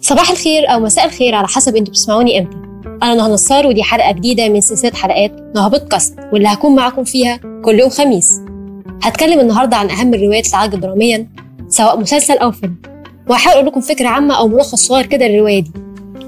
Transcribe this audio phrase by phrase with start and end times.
[0.00, 2.56] صباح الخير أو مساء الخير على حسب أنتوا بتسمعوني إمتى.
[3.02, 7.40] أنا نهى نصار ودي حلقة جديدة من سلسلة حلقات نهى بودكاست واللي هكون معاكم فيها
[7.64, 8.40] كل يوم خميس.
[9.02, 11.26] هتكلم النهاردة عن أهم الروايات اللي عالجت دراميا
[11.68, 12.76] سواء مسلسل أو فيلم.
[13.28, 15.72] وهحاول أقول لكم فكرة عامة أو ملخص صغير كده للرواية دي.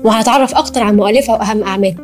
[0.04, 1.96] وهنتعرف أكتر عن مؤلفها وأهم أعمالها.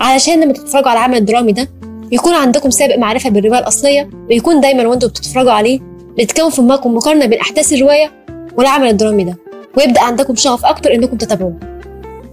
[0.00, 1.68] علشان لما تتفرجوا على العمل الدرامي ده
[2.12, 5.80] يكون عندكم سابق معرفة بالرواية الأصلية ويكون دايما وانتوا بتتفرجوا عليه
[6.18, 8.12] بتكون في دماغكم مقارنة بين أحداث الرواية
[8.56, 9.45] والعمل الدرامي ده.
[9.76, 11.60] ويبدأ عندكم شغف أكتر إنكم تتابعوه.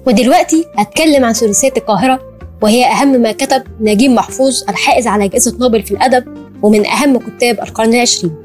[0.05, 2.20] ودلوقتي هتكلم عن ثلاثية القاهرة
[2.62, 6.23] وهي أهم ما كتب نجيب محفوظ الحائز على جائزة نوبل في الأدب
[6.62, 8.35] ومن أهم كتاب القرن العشرين.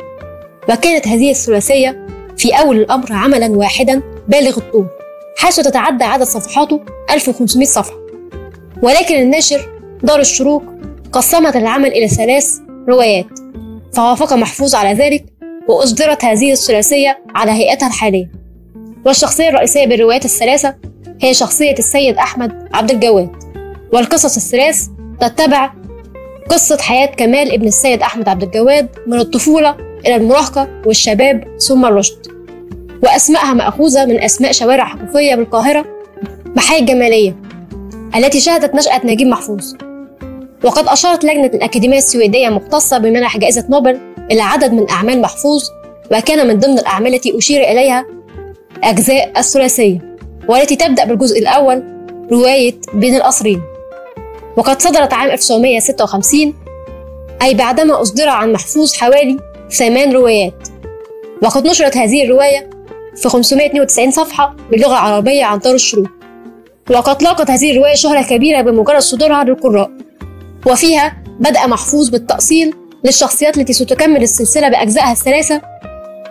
[0.68, 2.06] وكانت هذه الثلاثية
[2.36, 4.86] في أول الأمر عملا واحدا بالغ الطول
[5.36, 7.96] حيث تتعدى عدد صفحاته 1500 صفحة.
[8.82, 9.68] ولكن الناشر
[10.02, 10.62] دار الشروق
[11.12, 13.26] قسمت العمل إلى ثلاث روايات
[13.92, 15.24] فوافق محفوظ على ذلك
[15.68, 18.30] وأصدرت هذه الثلاثية على هيئتها الحالية.
[19.08, 20.74] والشخصية الرئيسية بالروايات الثلاثة
[21.20, 23.30] هي شخصية السيد أحمد عبد الجواد.
[23.92, 24.86] والقصص الثلاث
[25.20, 25.72] تتبع
[26.50, 32.26] قصة حياة كمال ابن السيد أحمد عبد الجواد من الطفولة إلى المراهقة والشباب ثم الرشد.
[33.02, 35.84] وأسمائها مأخوذة من أسماء شوارع حقيقية بالقاهرة
[36.46, 37.36] بحي الجمالية
[38.16, 39.74] التي شهدت نشأة نجيب محفوظ.
[40.64, 43.98] وقد أشارت لجنة الأكاديمية السويدية المختصة بمنح جائزة نوبل
[44.30, 45.62] إلى عدد من أعمال محفوظ
[46.12, 48.17] وكان من ضمن الأعمال التي أشير إليها
[48.84, 50.16] أجزاء الثلاثية
[50.48, 51.82] والتي تبدأ بالجزء الأول
[52.32, 53.62] رواية بين القصرين
[54.56, 56.54] وقد صدرت عام 1956
[57.42, 59.38] أي بعدما أصدر عن محفوظ حوالي
[59.70, 60.68] ثمان روايات.
[61.42, 62.70] وقد نشرت هذه الرواية
[63.16, 66.08] في 592 صفحة باللغة العربية عن دار الشروق.
[66.90, 69.90] وقد لاقت هذه الرواية شهرة كبيرة بمجرد صدورها للقراء.
[70.66, 75.62] وفيها بدأ محفوظ بالتأصيل للشخصيات التي ستكمل السلسلة بأجزائها الثلاثة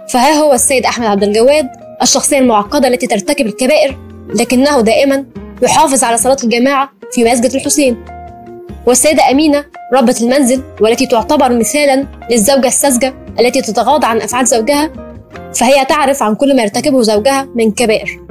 [0.10, 1.70] فها هو السيد أحمد عبد الجواد
[2.02, 3.98] الشخصية المعقدة التي ترتكب الكبائر
[4.36, 5.26] لكنه دائما
[5.62, 8.06] يحافظ على صلاة الجماعة في مسجد الحسين.
[8.88, 14.92] والسيدة أمينة ربة المنزل والتي تعتبر مثالا للزوجة الساذجة التي تتغاضى عن أفعال زوجها
[15.56, 18.28] فهي تعرف عن كل ما يرتكبه زوجها من كبائر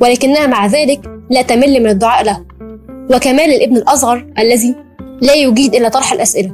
[0.00, 1.00] ولكنها مع ذلك
[1.30, 2.44] لا تمل من الدعاء له.
[3.14, 4.74] وكمال الابن الأصغر الذي
[5.20, 6.52] لا يجيد إلا طرح الأسئلة.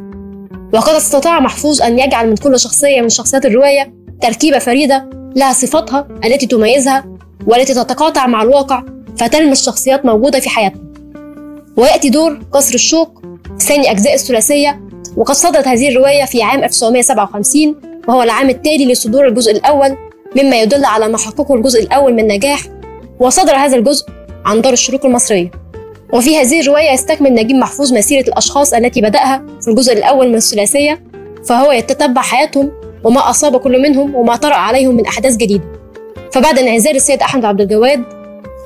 [0.72, 6.08] وقد استطاع محفوظ أن يجعل من كل شخصية من شخصيات الرواية تركيبة فريدة لها صفاتها
[6.24, 7.04] التي تميزها
[7.46, 8.82] والتي تتقاطع مع الواقع
[9.18, 10.82] فتلمس شخصيات موجودة في حياتنا.
[11.76, 13.22] ويأتي دور قصر الشوق
[13.58, 14.80] ثاني أجزاء الثلاثية
[15.16, 17.76] وقد صدرت هذه الرواية في عام 1957
[18.08, 19.96] وهو العام التالي لصدور الجزء الأول
[20.36, 22.60] مما يدل على ما حققه الجزء الأول من نجاح
[23.20, 24.06] وصدر هذا الجزء
[24.44, 25.50] عن دار الشروق المصرية.
[26.12, 31.02] وفي هذه الرواية يستكمل نجيب محفوظ مسيرة الأشخاص التي بدأها في الجزء الأول من الثلاثية
[31.46, 32.72] فهو يتتبع حياتهم
[33.04, 35.64] وما أصاب كل منهم وما طرأ عليهم من أحداث جديدة.
[36.32, 38.04] فبعد انعزال السيد أحمد عبد الجواد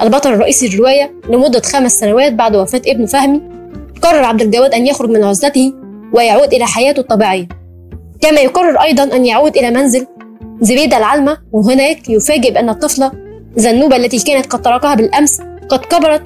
[0.03, 3.41] البطل الرئيسي للرواية لمدة خمس سنوات بعد وفاة ابنه فهمي
[4.03, 5.73] قرر عبد الجواد أن يخرج من عزلته
[6.13, 7.49] ويعود إلى حياته الطبيعية.
[8.21, 10.07] كما يقرر أيضا أن يعود إلى منزل
[10.61, 13.13] زبيدة العلمة وهناك يفاجئ بأن الطفلة
[13.57, 16.23] زنوبة التي كانت قد تركها بالأمس قد كبرت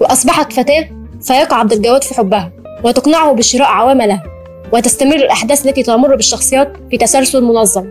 [0.00, 0.88] وأصبحت فتاة
[1.22, 2.52] فيقع عبد الجواد في حبها
[2.84, 4.33] وتقنعه بشراء عوام لها.
[4.74, 7.86] وتستمر الأحداث التي تمر بالشخصيات في تسلسل منظم.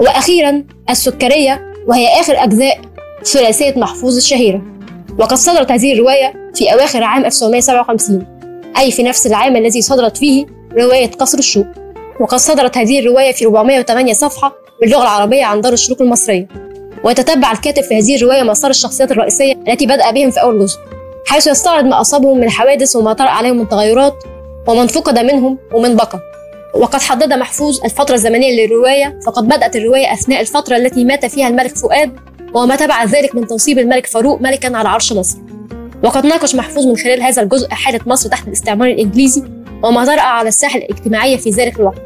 [0.00, 2.80] وأخيرا السكرية وهي آخر أجزاء
[3.24, 4.62] ثلاثية محفوظ الشهيرة.
[5.18, 8.26] وقد صدرت هذه الرواية في أواخر عام 1957
[8.78, 10.46] أي في نفس العام الذي صدرت فيه
[10.78, 11.66] رواية قصر الشوق.
[12.20, 16.48] وقد صدرت هذه الرواية في 408 صفحة باللغة العربية عن دار الشروق المصرية.
[17.04, 20.78] ويتتبع الكاتب في هذه الرواية مسار الشخصيات الرئيسية التي بدأ بهم في أول جزء
[21.26, 24.14] حيث يستعرض ما أصابهم من حوادث وما طرأ عليهم من تغيرات
[24.66, 26.20] ومن فقد منهم ومن بقى.
[26.74, 31.76] وقد حدد محفوظ الفترة الزمنية للرواية فقد بدأت الرواية أثناء الفترة التي مات فيها الملك
[31.76, 32.12] فؤاد
[32.54, 35.38] وما تبع ذلك من تنصيب الملك فاروق ملكا على عرش مصر.
[36.04, 39.42] وقد ناقش محفوظ من خلال هذا الجزء حالة مصر تحت الاستعمار الإنجليزي
[39.82, 42.02] وما طرأ على الساحة الاجتماعية في ذلك الوقت.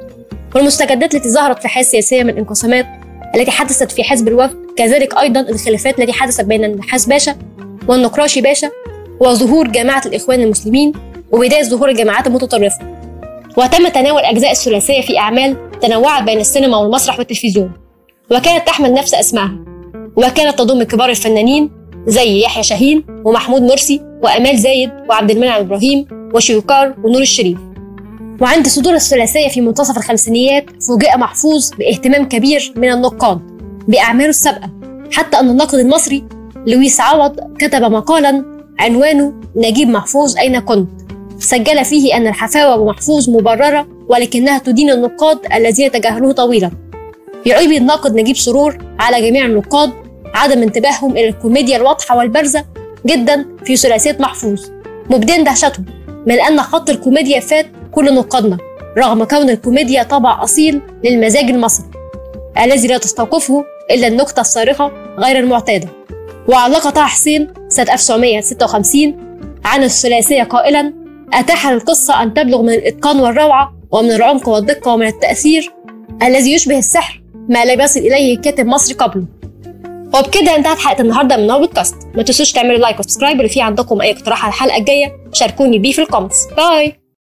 [0.55, 2.87] والمستجدات التي ظهرت في الحياة السياسية من انقسامات
[3.35, 7.37] التي حدثت في حزب الوفد كذلك أيضا الخلافات التي حدثت بين النحاس باشا
[7.89, 8.71] والنقراشي باشا
[9.21, 10.93] وظهور جماعة الإخوان المسلمين
[11.33, 12.79] وبداية ظهور الجماعات المتطرفة.
[13.57, 17.73] وتم تناول أجزاء الثلاثية في أعمال تنوعت بين السينما والمسرح والتلفزيون
[18.31, 19.57] وكانت تحمل نفس أسمائها
[20.17, 21.71] وكانت تضم كبار الفنانين
[22.07, 27.59] زي يحيى شاهين ومحمود مرسي وأمال زايد وعبد المنعم إبراهيم وشويكار ونور الشريف.
[28.41, 33.41] وعند صدور الثلاثية في منتصف الخمسينيات فوجئ محفوظ باهتمام كبير من النقاد
[33.89, 34.71] بأعماله السابقة
[35.13, 36.25] حتى أن الناقد المصري
[36.67, 38.45] لويس عوض كتب مقالا
[38.79, 40.89] عنوانه نجيب محفوظ أين كنت؟
[41.45, 46.71] سجل فيه أن الحفاوة بمحفوظ مبررة ولكنها تدين النقاد الذين تجاهلوه طويلا.
[47.47, 49.93] يعيب الناقد نجيب سرور على جميع النقاد
[50.35, 52.65] عدم انتباههم إلى الكوميديا الواضحة والبارزة
[53.07, 54.67] جدا في ثلاثية محفوظ.
[55.11, 55.85] مبدين دهشتهم
[56.27, 58.59] من أن خط الكوميديا فات كل نقادنا
[58.99, 61.87] رغم كون الكوميديا طابع أصيل للمزاج المصري
[62.63, 65.89] الذي لا تستوقفه إلا النكتة الصارخة غير المعتادة.
[66.49, 69.17] وعلق طه حسين سنة 1956
[69.65, 75.73] عن الثلاثية قائلا أتاح للقصة أن تبلغ من الإتقان والروعة ومن العمق والدقة ومن التأثير
[76.23, 79.25] الذي يشبه السحر ما لم يصل إليه كاتب مصري قبله.
[80.07, 83.61] وبكده انتهت حلقة النهارده من نوع بودكاست ما تنسوش تعملوا like و subscribe ولو في
[83.61, 86.47] عندكم أي اقتراح على الحلقة الجاية شاركوني بيه في ال comments.
[86.57, 87.04] bye!